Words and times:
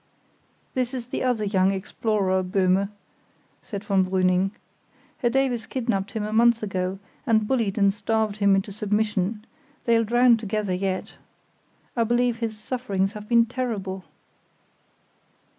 "This 0.73 0.95
is 0.95 1.05
the 1.05 1.21
other 1.21 1.43
young 1.45 1.71
explorer, 1.71 2.43
Böhme," 2.43 2.89
said 3.61 3.83
von 3.83 4.03
Brüning. 4.05 4.49
"Herr 5.19 5.29
Davies 5.29 5.67
kidnapped 5.67 6.09
him 6.13 6.23
a 6.25 6.33
month 6.33 6.63
ago, 6.63 6.97
and 7.27 7.47
bullied 7.47 7.77
and 7.77 7.93
starved 7.93 8.37
him 8.37 8.55
into 8.55 8.71
submission; 8.71 9.45
they'll 9.85 10.03
drown 10.03 10.37
together 10.37 10.73
yet. 10.73 11.17
I 11.95 12.03
believe 12.03 12.37
his 12.37 12.57
sufferings 12.57 13.13
have 13.13 13.27
been 13.29 13.45
terrible." 13.45 14.03